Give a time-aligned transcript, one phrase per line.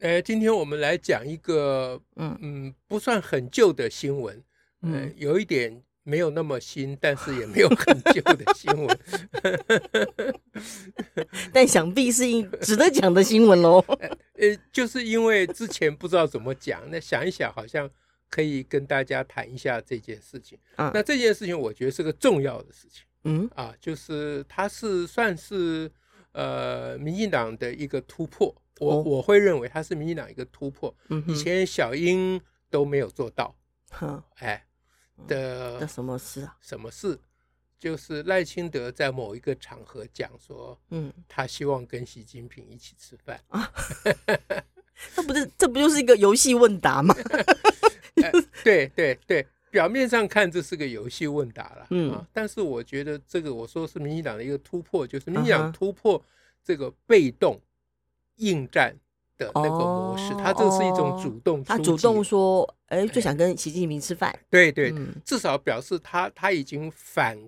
[0.00, 4.42] 呃，今天我们来讲一个，嗯嗯，不算很旧的新闻，
[4.82, 8.98] 嗯、呃，有一点没有那么新，但是也没有很旧的新闻，
[11.50, 13.82] 但想必是一值得讲的新闻喽。
[14.36, 17.90] 呃，就是因为之前不知道怎么讲，那想一想，好像
[18.28, 20.58] 可以跟大家谈一下这件事情。
[20.76, 23.06] 啊，那这件事情我觉得是个重要的事情。
[23.24, 25.90] 嗯，啊，就是它是算是
[26.32, 28.54] 呃，民进党的一个突破。
[28.78, 30.94] 我我会认为他是民进党一个突破，
[31.26, 33.54] 以前小英都没有做到，
[34.36, 34.66] 哎
[35.26, 36.56] 的的什么事啊？
[36.60, 37.18] 什么事？
[37.78, 43.70] 就是赖清德在某一个场合讲说，嗯，他希望跟习近平一起吃饭啊，
[45.14, 47.14] 这不是这不就是一个游戏问答吗？
[48.64, 56.22] 对对对，表面上看这是个游戏问答了，嗯，但是我觉得这个我说是民进党的一个突破，就是民进党突破
[56.64, 57.60] 这个被动。
[58.36, 58.96] 应战
[59.36, 64.36] 的那个模式，他这是一种主动，他主动说，哎，就想跟习近平吃饭。
[64.48, 67.38] 对对，至少表示他他已经反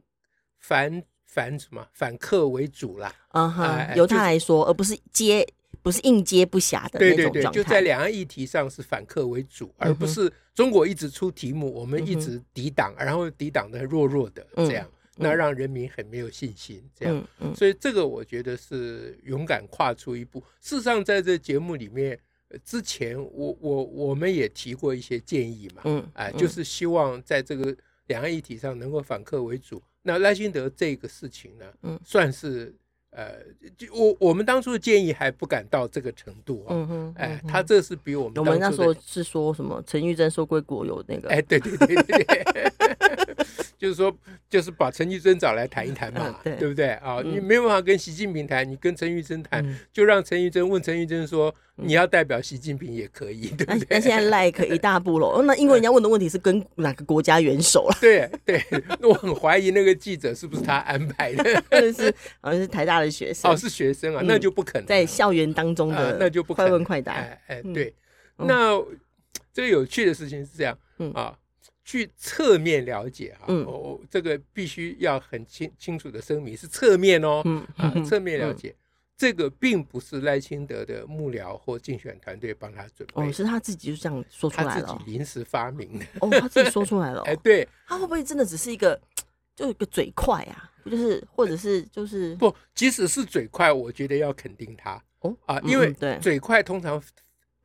[0.59, 3.13] 反反什么反客为主了。
[3.33, 5.47] 嗯哼，由他来说，而不是接，
[5.83, 7.33] 不是应接不暇的那种状态。
[7.33, 14.87] 对对对，就在两岸议题上是反客为主，而不是中国一直出题目，我们一直抵挡，然后抵挡的弱弱的这样。
[15.19, 17.25] 那让人民很没有信心，这样，
[17.55, 20.43] 所以这个我觉得是勇敢跨出一步。
[20.61, 22.19] 事实上，在这节目里面，
[22.65, 29.83] 之前我我我们也提过一些建议嘛，嗯，哎，就是希望在这个两岸议题上能够反客为主。
[30.03, 32.73] 那赖清德这个事情呢，嗯，算是
[33.11, 33.35] 呃，
[33.77, 39.83] 就我我们当初的建议还不敢到这个程度啊，嗯哼，哎，他这是比我们我们那时候是说什么？
[39.87, 42.73] 陈玉珍说归国有那个，哎，对对对对对。
[43.79, 44.13] 就是说，
[44.51, 46.55] 就是把陈玉珍找来谈一谈嘛，对。
[46.57, 46.89] 不对？
[46.95, 47.23] 啊？
[47.25, 55.41] 你没有办法跟习近平谈，你跟陈玉珍谈，就让陈玉珍问陈玉珍说：“你要代表习近平也可以， 对不对？”那现在赖可一大步了。
[55.47, 57.97] 那因为人家问的问题是跟哪个国家元首了？
[58.01, 58.61] 对对，
[58.99, 63.49] 那我很怀疑那个记者是不是他安排的，是好像是台大的学生。
[63.49, 66.69] 哦，是学生啊，那就不可能在校园当中的，那就不可能。
[66.69, 67.13] 快问快答。
[67.13, 67.95] 哎哎，对，
[68.39, 68.77] 那
[69.53, 71.13] 这个有趣的事情是这样，嗯。
[71.13, 71.39] 啊。
[71.85, 77.43] 去侧面了解啊，哦，这个必须要很清清楚的声明是侧面哦，
[77.77, 78.75] 啊，侧面了解，
[79.17, 89.01] 这个并不是赖清德的幕僚或竞选团队帮他准备，哦，是他自己就这样说出来了，他自己临时发明的，哦，他自己说出来了， 哎，对，他会不会真的只是一个，
[89.57, 97.03] 就一个嘴快啊，就是或者是就是不，即使是嘴快，我觉得要肯定他，哦啊，因为嘴快通常。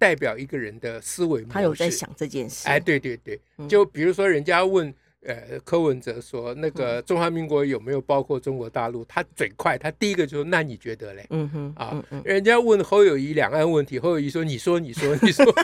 [0.04, 2.68] 代表一个人的思维模式，他有在想这件事。
[2.68, 9.06] 哎，对对对，就比如说，人家问呃柯文哲说，那个中华民国有没有包括中国大陆？
[9.06, 15.46] 他嘴快，他第一个就说：“那你觉得嘞？”嗯哼啊，人家问侯友宜两岸问题，侯友宜说：“你说，你说，你说。”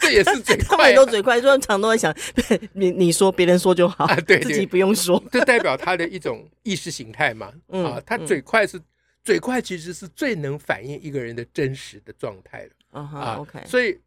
[0.00, 2.14] 这也是嘴 快，都嘴快，说常都在想，
[2.72, 5.22] 你你说别人说就好，对，自己不用说。
[5.30, 7.52] 这代表他的一种意识形态嘛？
[7.68, 8.80] 啊，他嘴快是
[9.22, 12.70] 嘴快，其实是最能反映一个人的真实的状态了。
[12.90, 13.98] 啊，OK，所以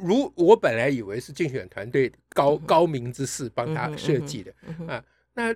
[0.00, 4.52] 如我本来以为是竞选团队高高明之士帮他设计的
[4.88, 5.04] 啊，
[5.34, 5.54] 那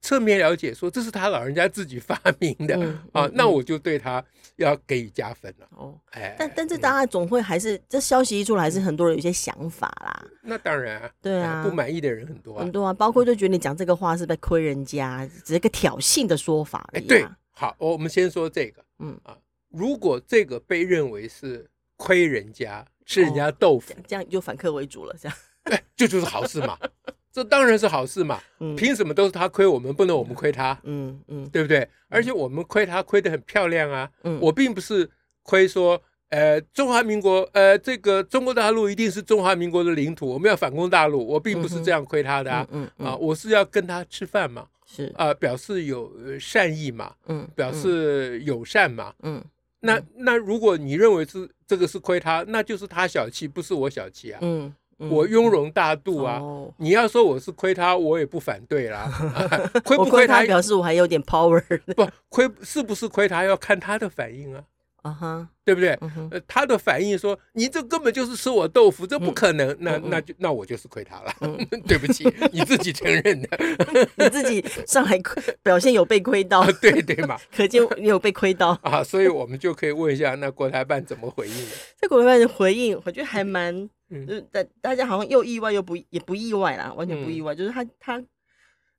[0.00, 2.74] 侧面了解说这是他老人家自己发明的
[3.12, 4.24] 啊，那我就对他
[4.56, 5.68] 要给予加分了。
[5.76, 10.26] 哦，哎，但但这当然总会还是这消息一出来，还是很多人有些想法啦。
[10.42, 16.88] 那当然啊，对啊，不满意的人很多很多啊，包括就觉得你讲这个话是在亏人家，只是个挑衅的说法。
[16.94, 19.36] 哎，对，好，我们先说这个，嗯啊。
[19.70, 26.78] 如果这个被认为是亏人家、吃人家豆腐，这样就反客为主了，这样，对，这就是好事嘛，
[27.32, 28.40] 这当然是好事嘛，
[28.76, 30.78] 凭什么都是他亏我们，不能我们亏他？
[30.84, 31.88] 嗯嗯，对不对？
[32.08, 35.08] 而且我们亏他亏得很漂亮啊，我并不是
[35.42, 42.66] 亏说，呃，中华民国，呃，这个中国大陆一定是中华民国的领土，我们要反攻大陆，我并不是这样亏他的啊，
[42.98, 45.12] 啊，我是要跟他吃饭嘛，是。
[45.16, 49.44] 啊，表示有善意嘛，嗯，表示友善嘛，嗯。
[49.80, 54.38] 那那如果你认为是这个是亏他，那就是他小气，不是我小气啊。
[54.42, 56.40] 嗯，我雍容大度啊。
[56.76, 59.10] 你要说我是亏他，我也不反对啦。
[59.84, 61.62] 亏不亏他，表示我还有点 power。
[61.94, 64.62] 不亏是不是亏他，要看他的反应啊。
[65.02, 65.98] 啊哈，对不对？
[66.30, 71.32] 呃，他的反应说：“你这根本就是吃我豆腐，这不可能。”那那就那我就是亏他了。
[71.86, 73.48] 对不起，你自己承认的，
[74.16, 75.18] 你自己上来
[75.62, 77.38] 表现有被亏到，对对嘛？
[77.54, 81.54] 可见你有被亏到 啊，所以我们就可以问一下，那国台办怎么回应？
[82.00, 83.88] 这国台办的回应，我觉得还蛮，
[84.26, 88.22] 就是大大家好像又意外又不也不意外啦，完全不意外，就是他他。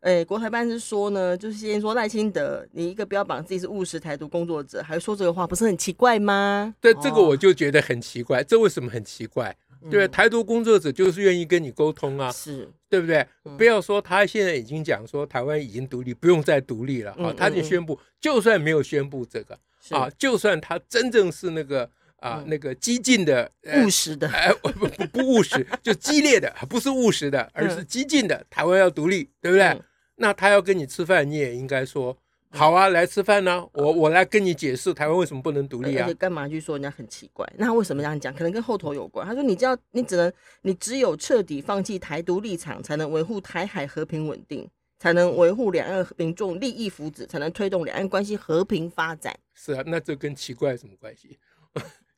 [0.01, 6.74] 哎，国台办是说呢，就是先说赖清德，你一个标榜自己是务实台独工作者，还说这个话，不是很奇怪吗？
[6.81, 8.44] 对，这个我就觉得很奇怪。
[8.44, 9.56] 这为什么很奇怪？
[9.89, 13.25] 对，台独工作者就是愿意跟你沟通啊，是对不对？
[13.57, 19.57] 不要说他现在已经讲说台湾已经独立，不用再独立了啊，他就宣布，就算没有宣布这个
[19.89, 29.80] 啊，就算他真正是那个啊那个激进的务实的，哎不不不务实，就激烈的，不是务实的， 而是激进的，台湾要独立，对不对？
[30.21, 32.15] 那他要跟你吃饭，你也应该说
[32.51, 33.68] 好啊，来吃饭呢。
[33.73, 36.06] 我我来跟你解释台湾为什么不能独立啊？
[36.06, 37.44] 而且干嘛去说人家很奇怪？
[37.57, 38.31] 那他为什么这样讲？
[38.31, 39.25] 可能跟后头有关。
[39.25, 40.31] 他说：“你只要你只能
[40.62, 44.69] 你只有彻底放弃台独立场，才能维护台海和平稳定，
[45.00, 51.39] 才能维护两岸民众利益福祉，才能推动两岸关系和平发展。”是啊，那这跟奇怪有什么关系？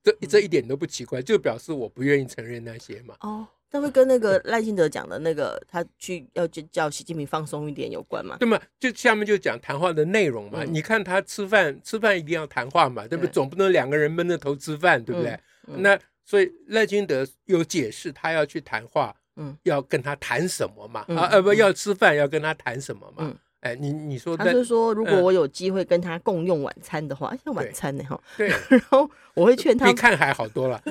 [0.04, 3.16] 这这一点都不奇怪，就表示我不愿意承认那些嘛。
[3.22, 3.48] 哦。
[3.74, 8.38] 那会跟那个赖清德讲的那个，他去要叫叫习近平放松一点有关吗？
[8.40, 8.62] 对嘛？
[8.80, 10.60] 就下面就讲谈话的内容嘛。
[10.62, 13.32] 嗯、你看他吃饭，吃饭一定要谈话嘛，对不对？
[13.32, 15.38] 总不能两个人闷着头吃饭，对不对？
[15.66, 21.04] 那所以赖清德有解释他要去谈话，嗯，要跟他谈什么嘛？
[21.08, 23.36] 嗯、啊呃不要吃饭，要跟他谈什么嘛？
[23.64, 30.82] 嗯哎，你你说他是说，如果我有机会跟他共用晚餐的话，像、嗯、晚餐呢哈，对， 然后我会劝他，比看海好多了，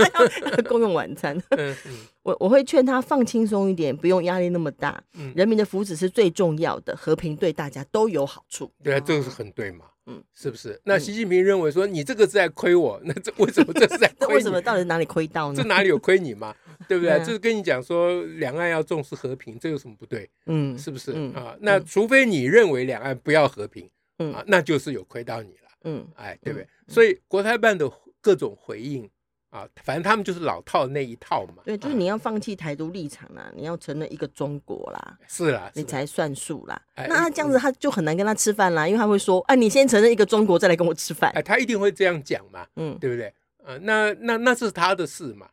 [0.68, 10.78] 共用晚餐，嗯嗯，我我会劝他放轻松一点，不用压力那么大，嗯，人民的福祉是最重要的，和平对大家都有好处，对啊，这个是很对嘛，嗯，是不是？
[10.84, 14.34] 那习近平认为说你这个是在亏我，那这为什么这是在亏？
[14.34, 15.62] 为什么到底哪里亏到呢？
[15.62, 16.54] 这哪里有亏你吗？
[16.88, 17.18] 对不对？
[17.20, 20.28] 就是跟你讲说，两岸要重视和平，这有什么不对？
[20.46, 21.56] 嗯，是不是啊？
[21.60, 23.88] 那除非你认为两岸不要和平，
[24.18, 25.70] 嗯啊，那就是有亏到你了。
[25.84, 26.66] 嗯，哎，对不对？
[26.88, 27.90] 所以国台办的
[28.20, 29.08] 各种回应
[29.50, 31.62] 啊，反正他们就是老套那一套嘛。
[31.64, 36.80] 对，就是你要放弃台独立场啦，你要承认一个中国啦，是啦，你才算数啦。
[36.96, 41.30] 那他这样子他就很难跟他吃饭啦，因为他会说，哎，你先承认一个中国，再来跟我吃饭。
[41.34, 43.32] 哎，他一定会这样讲嘛，嗯，对不对？
[43.64, 45.48] 啊，那那那是他的事嘛。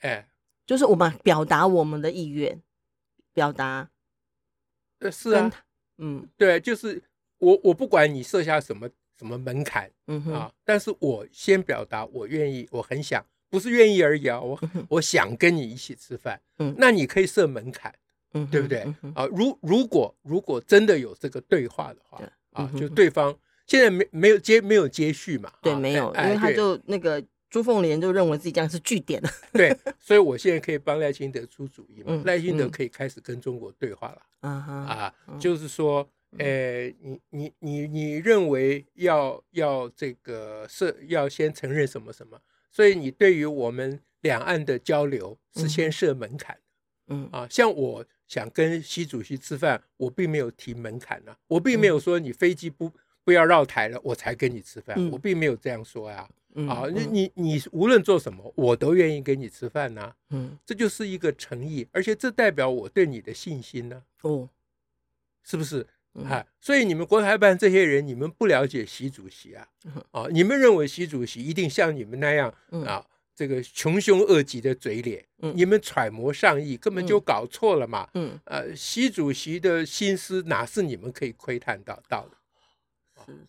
[0.00, 0.28] 哎，
[0.66, 2.62] 就是我们表达我们的意愿，
[3.32, 3.90] 表达，
[5.00, 5.50] 呃，是啊，
[5.98, 7.02] 嗯，对，就是
[7.38, 8.88] 我我不管你设下什么
[9.18, 14.58] 什么门槛，嗯哼啊，但是我先表达我愿意，我很想，不是愿意而已啊，我
[14.88, 17.94] 我想跟你一起吃饭，嗯，那你可以设门槛，
[18.32, 18.80] 嗯，对不对？
[19.14, 22.22] 啊，如如果如果真的有这个对话的话，
[22.52, 27.22] 啊，就对方现在没没有接没有接续嘛，对，没有，因为他就那个。
[27.50, 36.08] 朱凤莲就认为自己这样是句点了， 对，所以我现在可以帮赖清德出主意嘛，赖清德可以开始跟中国对话了，啊，就是说，
[36.38, 46.56] 呃，你你你你认为要要这个设要先承认什么什么，所以你对于我们两岸的交流是先设门槛，
[47.08, 52.92] 嗯啊，像我想跟习主席吃饭，我并没有提门槛啊，我并没有说你飞机不
[53.24, 56.18] 不要绕台了，我才跟你吃饭，我并没有这样说呀。
[56.18, 60.12] 啊，你你你无论做什么，我都愿意跟你吃饭呐。
[60.30, 64.02] 嗯，这就是一个诚意，而且这代表我对你的信心呢。
[64.22, 64.48] 哦，
[65.42, 65.86] 是不是？
[66.24, 69.68] 啊，所以你们国台办这些人，你们不了解习主席啊。
[70.10, 72.52] 啊，你们认为习主席一定像你们那样
[72.84, 75.24] 啊，这个穷凶恶极的嘴脸。
[75.54, 78.08] 你们揣摩上意，根本就搞错了嘛。
[78.14, 82.36] 嗯，呃，习主席的心思哪是你们可以窥探到到的？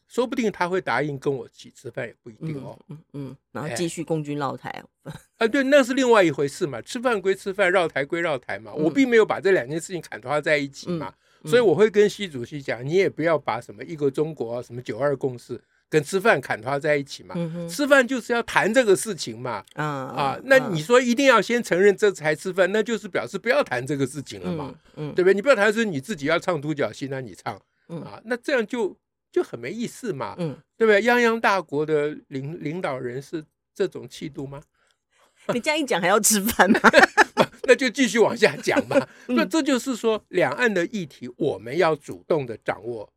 [0.08, 2.78] 说不定他会答应跟我一起吃饭，也不一定哦。
[2.90, 4.84] 嗯嗯，然后继续共军绕台。
[5.38, 6.82] 啊，对，那是另外一回事嘛。
[6.82, 8.74] 吃饭归吃饭，绕台归绕台嘛。
[8.74, 11.14] 我并没有把这两件事情砍拖在一起嘛。
[11.46, 15.60] 所以我会跟习主席讲，你也不要把什么一个中国啊，什么九二共识
[15.90, 17.36] 跟吃饭砍拖在一起嘛。
[17.68, 19.64] 吃饭就是要谈这个事情嘛。
[19.74, 24.76] 啊啊，那你说一定要先承认这才吃饭，那就是表示不要谈这个事情了嘛。
[24.96, 25.34] 嗯，对不对？
[25.34, 27.56] 你不要谈说你自己要唱独角戏，那你唱
[28.04, 28.96] 啊，那这样就。
[29.32, 31.02] 就很没意思嘛，嗯，对不对？
[31.02, 34.62] 泱泱大国的领领导人是这种气度吗？
[35.54, 36.80] 你这样一讲还要吃饭吗？
[37.64, 39.08] 那就继续往下讲吧。
[39.28, 43.10] 那这就是说，两岸的议题，我们要主动的掌握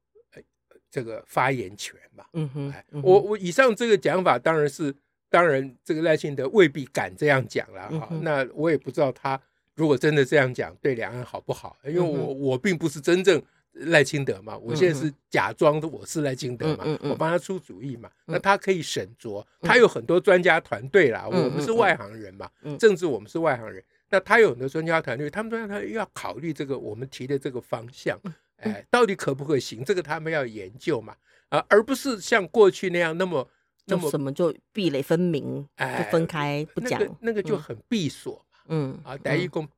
[0.90, 2.25] 这个发言权嘛。
[2.35, 4.94] 嗯哼，我我以上这个讲法，当然是
[5.28, 8.09] 当然，这个赖清德未必敢这样讲了哈。
[8.23, 9.40] 那我也不知道他
[9.75, 11.76] 如果真的这样讲，对两岸好不好？
[11.85, 13.42] 因为我我并不是真正。
[13.75, 28.16] 赖清德嘛，我现在是假装的我是赖清德嘛，我帮他出主意嘛，那他可以审酌，他有很多专家团队啦，我们是外行人嘛，政治我们是外行人，那他有很多专家团队，他们专家团队要考虑这个我们提的这个方向，
[28.59, 29.85] 哎，到底可不可行？
[29.85, 31.16] 这个他们要研究嘛，
[31.49, 33.49] 啊，而不是像过去那样那么
[33.87, 39.69] 那么什么就壁垒分明，就分开不讲，那个就很闭锁嘛，嗯啊，等于讲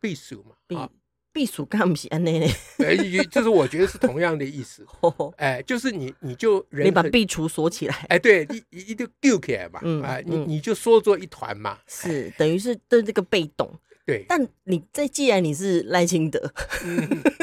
[0.00, 0.88] 闭锁嘛，啊。
[1.32, 2.96] 避暑干不起安内嘞，哎，
[3.30, 4.86] 就是我觉得是同样的意思，
[5.38, 13.72] 哎，就是你你就你把壁橱锁起来，哎，对，你一定丢起来嘛，啊，你你就缩作一团嘛，是等于是对这个被动，
[14.04, 16.52] 对，但你在既然你是赖清德，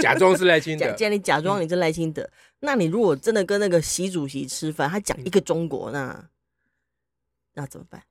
[0.01, 2.29] 假装是赖清德， 既然你假装你是赖清德，
[2.60, 6.29] 那你如果真的跟那个习主席吃饭，他讲一个中国，那
[7.55, 8.03] 那怎么办？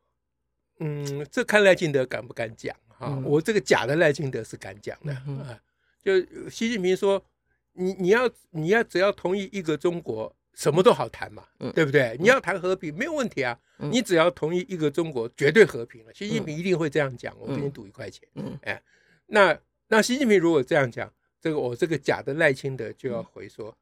[0.81, 3.17] 嗯，这看赖清德敢不敢讲啊？
[3.25, 5.61] 我这个假的赖清德是敢讲的啊。
[6.09, 7.23] 就习近平说，
[7.75, 12.17] 你你要你要只要同意一个中国，什么都好谈嘛，嗯、对不对？
[12.19, 16.15] 你要谈和平没有问题啊，嗯、你只要同意一个中国，绝对和平了。
[16.15, 18.27] 习近平一定会这样讲，我给你赌一块钱。
[18.37, 18.83] 嗯、哎，
[19.27, 21.13] 那那习近平如果这样讲，
[21.43, 23.77] 这个我这个假的赖清德就要回说，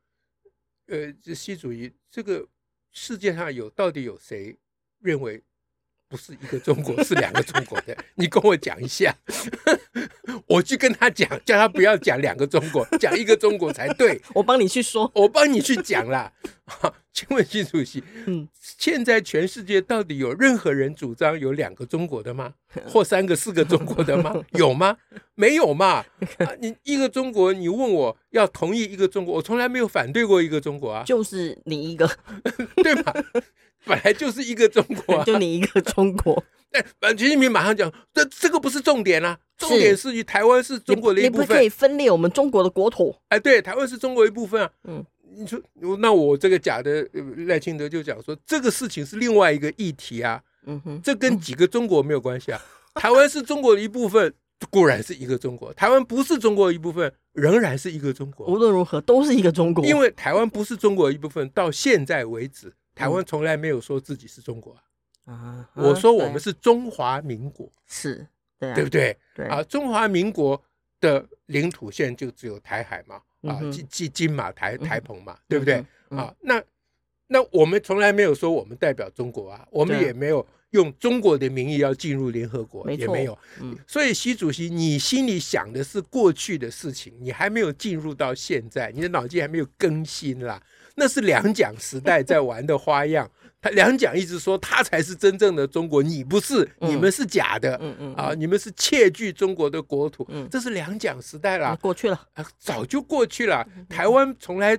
[0.88, 2.44] 呃，这习主席，这个
[2.90, 4.56] 世界上有到底有谁
[4.98, 5.40] 认为？
[6.08, 7.96] 不是一个中国，是两个中国的。
[8.14, 9.14] 你跟我讲一下，
[10.46, 14.20] 我去跟他讲，叫他不要讲两个中国，讲一个中国才对。
[14.34, 16.32] 我帮你去说，我帮你去讲啦。
[17.12, 22.52] 请问习主席，嗯，现在全世界到底有任何人主张有两个中国的吗？
[22.86, 24.34] 或三个、四个中国的吗？
[24.52, 24.96] 有吗？
[25.34, 26.04] 没有嘛？
[26.38, 31.04] 啊，你一个中国，你问我要同意一个中国，我从来没有反对过一个中国啊。
[31.04, 32.10] 就是你一个，
[32.82, 33.14] 对吧？
[33.86, 36.42] 本来就是一个中国，就你一个中国。
[36.72, 36.84] 哎，
[37.16, 43.16] 习近平马上讲，这这个不是重点啊，重点是台湾是中国的一部分，你不可以分裂我们中国的国土。
[43.28, 44.70] 哎，对，台湾是中国一部分啊。
[44.84, 45.02] 嗯，
[45.36, 45.58] 你说，
[46.00, 47.08] 那我这个假的
[47.46, 50.42] 赖清德就讲说，这个事情是另外一个议题啊。
[50.66, 52.60] 嗯哼，这跟几个中国没有关系啊。
[52.94, 54.34] 台湾是中国的一部分，
[54.68, 58.46] 固然是一个中国；台湾不是中国的一部分，仍然是一个中国。
[58.48, 59.86] 无论如何，都是一个中国。
[59.86, 62.72] 因为台湾不是中国的一部分，到现在为止。
[62.96, 64.74] 台湾从来没有说自己是中国
[65.26, 65.68] 啊！
[65.74, 68.26] 我说我们是中华民国，是
[68.58, 69.16] 对，对不对？
[69.34, 70.60] 对啊，中华民国
[70.98, 75.84] 的领土线就只有台海嘛，啊，金金金马台台澎嘛，对不对？
[76.08, 76.62] 啊，那
[77.26, 83.38] 那我们从来没有说我们代表中国啊，我们也没有用中国的名义要进入联合国，也没有。
[83.86, 90.62] 所以习主席，你心里想的是过去的事情，你还没有进入到现在，你的脑筋还没有更新啦。
[90.96, 102.20] 那是两蒋时代在 玩的花样，他两蒋一直说他才是真正的中国，你不是，你们是假的，嗯嗯啊，你们是窃据中国的国土，这是两蒋时代了，过去了，
[102.58, 103.66] 早就过去了。
[103.88, 104.76] 台湾从来，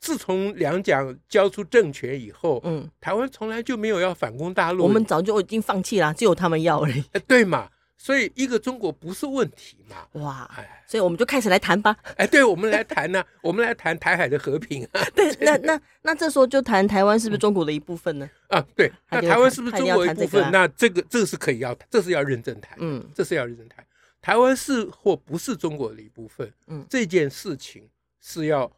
[0.00, 7.68] 自从两蒋交出政权以后，嗯，台湾从来就没有要反攻大陆，我们早就已经放弃了，只有他们要而已，对嘛？
[8.00, 10.06] 所以一个中国不是问题嘛？
[10.22, 10.48] 哇，
[10.86, 11.94] 所以我们就开始来谈吧。
[12.16, 15.04] 哎，对，我们来谈呢，我们来谈台海的和平啊。
[15.16, 18.30] 对，那那那这时候就谈台湾是不是中国的一部分呢？
[18.46, 20.48] 啊，对，那台湾是不是中国一部分？
[20.52, 22.78] 那这个这个是可以要谈，这是要认真谈。
[22.80, 23.84] 嗯，这是要认真谈。
[24.22, 26.50] 台湾是或不是中国的一部分？
[26.68, 27.88] 嗯，这件事情
[28.20, 28.70] 是要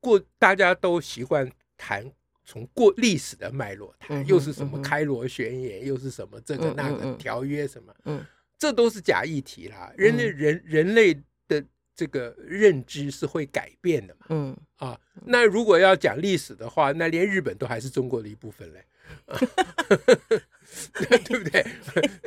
[0.00, 2.04] 过，大家都习惯谈，
[2.44, 7.94] 从过历史的脉络谈，又是什么开罗宣言，又是什么这个那个条约什么？
[8.06, 8.26] 嗯。
[8.58, 11.14] 这都是假议题啦，人类人人类
[11.48, 11.62] 的
[11.94, 18.84] 这个认知是会改变的嘛，嗯啊，那如果要讲历史的话，那连日本都还是中国的一部分嘞，
[21.24, 21.64] 对不对？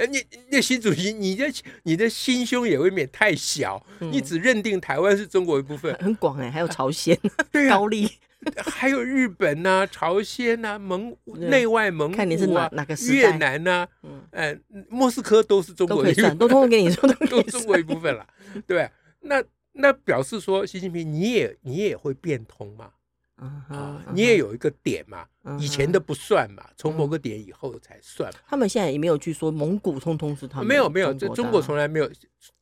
[0.08, 1.52] 你那习主席，你的
[1.84, 7.20] 你的心胸也未免太小，你只认定台湾是中国一部分，很广哎，还有朝鲜、
[7.52, 8.10] 对高丽。
[8.66, 12.72] 还有日本呐、啊、朝鲜呐、啊、蒙内外蒙古啊、
[13.10, 13.90] 越南呐、啊，
[14.32, 18.26] 嗯，莫斯科都是中国一部分，都通通跟你说，都中国一部分了，
[18.66, 18.90] 对，
[19.22, 22.90] 那那表示说，习近平你也你也会变通嘛？
[23.38, 25.28] 啊，你也有一个点嘛，
[25.60, 28.34] 以前的不算嘛，从某个点以后才算。
[28.48, 32.12] 他们现在也没有去说蒙古通通是他们，没有没有，这中国从来没有，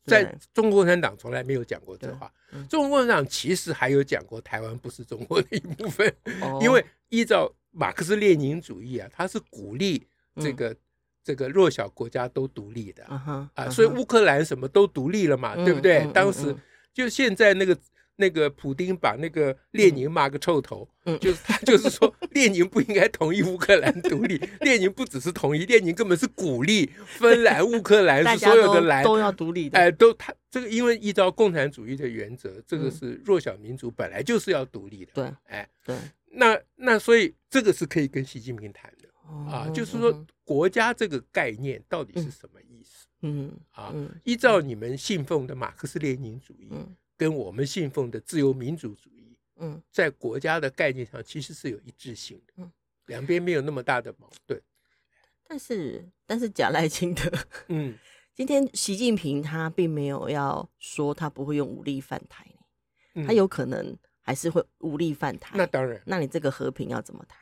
[0.05, 2.29] 在中国共产党从来没有讲过这话。
[2.69, 6.13] 中国共产党其实还有讲过台湾不是中国的一部分，
[6.61, 10.05] 因为依照马克思列宁主义啊，他是鼓励
[10.41, 10.75] 这个
[11.23, 16.05] 这个弱小国家都独立的啊，所以乌克兰什么都独立了嘛，对不对？
[16.13, 16.53] 当时
[16.93, 17.77] 就现在那个。
[18.17, 35.95] 那个普丁把那个列宁骂个臭头，嗯，就是他就是说列宁不应该同意乌克兰独立，列宁不只是同意，列宁根本是鼓励芬兰、乌克兰是所有的兰都，都要独立的，哎，都他这个因为依照共产主义的原则，这个是弱小民族本来就是要独立的，对，哎，对，
[36.31, 39.09] 那那所以这个是可以跟习近平谈的
[39.51, 43.07] 啊，就是说国家这个概念到底是什么意思？
[43.21, 43.93] 嗯啊，
[44.23, 46.69] 依照你们信奉的马克思列宁主义。
[47.17, 52.71] 跟我们信奉的自由民主主义，嗯，在国家的概念上其实是有一致性的，嗯，
[53.05, 54.61] 两边没有那么大的矛盾。
[55.47, 57.31] 但是，但是贾赖清德，
[57.69, 57.97] 嗯，
[58.35, 62.45] 今天习近平他并没有要说他不会用武力犯台，
[63.25, 65.55] 他有可能还是会武力犯台。
[65.57, 67.39] 那当然，那你这个和平要怎么谈？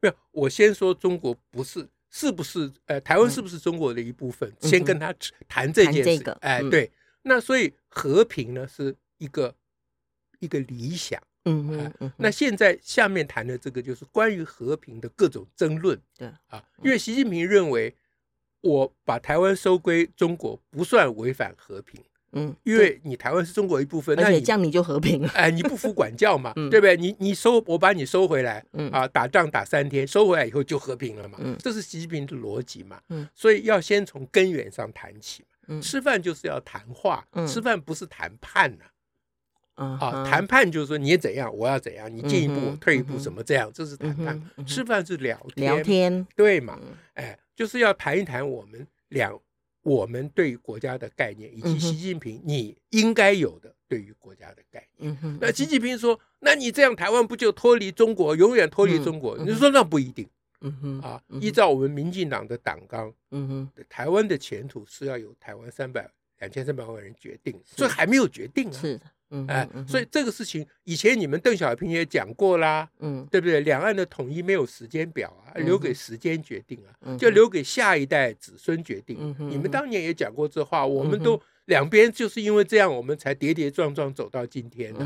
[0.00, 2.72] 没有，我先说中国不是，是不是？
[2.86, 4.52] 呃，台湾是不是中国的一部分？
[4.62, 5.14] 先跟他
[5.46, 6.36] 谈这件事。
[6.40, 6.90] 哎，对，
[7.22, 8.96] 那所以和平呢是。
[9.22, 9.54] 一个
[10.40, 12.12] 一个理想，嗯嗯嗯。
[12.16, 17.94] 那现在下面谈的这个就是关于和平的各种争论，对啊，因为习近平认为
[18.60, 22.02] 我把台湾收归中国不算违反和平，
[22.32, 23.00] 嗯，因为。
[23.04, 26.96] 你台湾是中国一部分，而且这样你就和平了，哎，你不服管教嘛，对不对？
[26.96, 38.84] 你你收我把你收回来，啊，打仗打三天，收回来以后就和平了嘛，这是习近平的逻辑嘛，嗯，所以要先从根源上谈起嘛，吃饭就是要谈话，吃饭不是谈判呐。
[38.84, 38.91] 啊，
[39.74, 43.70] 谈判就是说你怎样，我要怎样，你进一步，我退一步，怎么这样？
[43.72, 44.66] 这是谈判。
[44.66, 46.78] 吃饭是聊天，聊天，对嘛？
[47.14, 49.38] 哎，就是要谈一谈我们两，
[49.82, 55.38] 我们对于国家的概念，以及习近平你应该有的对于国家的概念。
[55.40, 59.36] 那习近平说，那你这样台湾不就脱离中国，永远脱离中国？
[59.38, 60.28] 你说那不一定。
[61.02, 68.72] 啊，依照我们民进党的党纲，嗯哼，台湾的前途是要由台湾三百两千三百万人决定，所以还没有决定啊。
[68.72, 69.06] 是的。
[69.48, 73.60] 哎，所以这个事情以前你们邓小平也讲过啦，嗯，对不对？
[73.60, 79.34] 两岸的统一没有时间表啊，留给时间决定啊，就留给下一代子孙决定。
[79.38, 84.98] 你们当年也讲过这话，我们都两边就是因为这样，我们才跌跌撞撞走到今天的，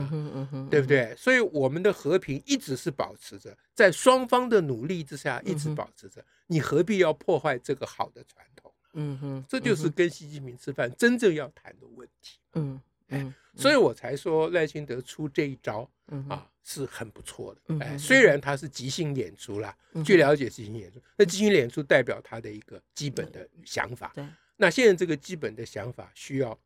[0.71, 1.15] 对不对？
[1.17, 6.25] 所以我们的和平一直是保持着，在双方的努力之下一直保持着。
[6.49, 8.73] 你何必要破坏这个好的传统？
[8.95, 12.39] 嗯哼，这就是跟习近平吃饭真正要谈的问题。
[12.55, 12.81] 嗯。
[13.09, 13.25] 哎，
[13.57, 15.89] 所以我才说赖清德出这一招
[16.29, 17.79] 啊是很不错的。
[17.79, 24.13] 哎，虽然他是即兴演出啦，据了解是即兴演出，那即兴演出代表他的一个基本的想法。
[24.15, 26.59] 对，那现在这个基本的想法需要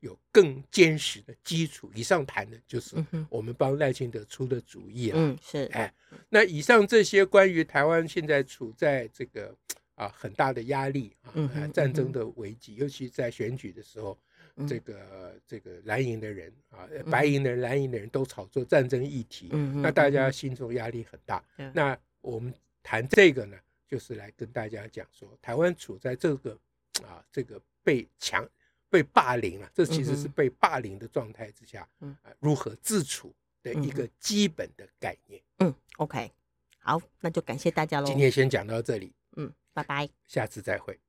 [0.00, 1.90] 有更坚实的基础。
[1.94, 2.96] 以上谈的就是
[3.28, 5.16] 我们帮赖清德出的主意了。
[5.18, 5.68] 嗯，是。
[5.72, 5.92] 哎，
[6.30, 9.54] 那以上这些关于台湾现在处在这个
[9.94, 14.18] 啊很大的压力啊，战争的危机，尤其在选举的时候。
[14.66, 21.44] 这个这个蓝营的人啊，白营的人、蓝营的人都炒作战争议题，那大家心中压力很大。
[21.74, 26.58] 那我们谈这个呢，就是来跟大家讲说，台湾处在这个
[27.02, 28.48] 啊这个被强
[28.88, 35.42] 被霸凌啊，这其实是被霸凌的状态之下，啊如何自处的一个基本的概念。
[35.58, 36.30] 嗯，OK，
[36.78, 38.06] 好，那就感谢大家喽。
[38.06, 40.96] 今天先讲到这里，嗯，拜拜，下次再会。